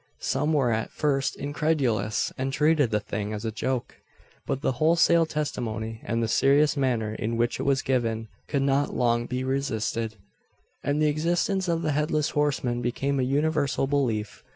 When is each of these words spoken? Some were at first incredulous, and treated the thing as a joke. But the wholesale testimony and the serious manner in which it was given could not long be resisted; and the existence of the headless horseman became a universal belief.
Some 0.21 0.53
were 0.53 0.71
at 0.71 0.89
first 0.89 1.35
incredulous, 1.35 2.33
and 2.35 2.51
treated 2.51 2.89
the 2.89 2.99
thing 2.99 3.33
as 3.33 3.45
a 3.45 3.51
joke. 3.51 4.01
But 4.47 4.61
the 4.61 4.71
wholesale 4.71 5.27
testimony 5.27 6.01
and 6.03 6.23
the 6.23 6.27
serious 6.27 6.75
manner 6.75 7.13
in 7.13 7.37
which 7.37 7.59
it 7.59 7.63
was 7.69 7.83
given 7.83 8.27
could 8.47 8.63
not 8.63 8.95
long 8.95 9.27
be 9.27 9.43
resisted; 9.43 10.15
and 10.83 10.99
the 10.99 11.07
existence 11.09 11.67
of 11.67 11.83
the 11.83 11.91
headless 11.91 12.31
horseman 12.31 12.81
became 12.81 13.19
a 13.19 13.23
universal 13.23 13.85
belief. 13.85 14.43